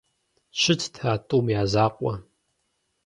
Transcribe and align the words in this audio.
Щытт 0.61 0.93
а 1.11 1.13
тӀум 1.27 1.45
я 1.61 1.63
закъуэ. 1.71 2.13